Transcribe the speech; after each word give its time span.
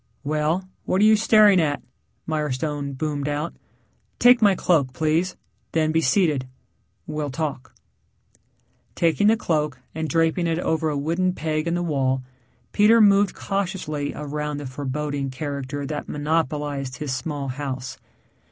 "Well, 0.23 0.67
what 0.85 0.99
are 0.99 1.03
you 1.05 1.15
staring 1.15 1.59
at?" 1.61 1.79
Mirestone 2.25 2.93
boomed 2.97 3.27
out. 3.27 3.53
"Take 4.17 4.41
my 4.41 4.55
cloak, 4.55 4.93
please, 4.93 5.35
then 5.73 5.91
be 5.91 6.01
seated. 6.01 6.47
We'll 7.05 7.29
talk." 7.29 7.75
Taking 8.95 9.27
the 9.27 9.37
cloak 9.37 9.79
and 9.93 10.09
draping 10.09 10.47
it 10.47 10.57
over 10.57 10.89
a 10.89 10.97
wooden 10.97 11.33
peg 11.33 11.67
in 11.67 11.75
the 11.75 11.83
wall, 11.83 12.23
Peter 12.71 12.99
moved 12.99 13.35
cautiously 13.35 14.11
around 14.15 14.57
the 14.57 14.65
foreboding 14.65 15.29
character 15.29 15.85
that 15.85 16.09
monopolized 16.09 16.97
his 16.97 17.13
small 17.13 17.49
house. 17.49 17.99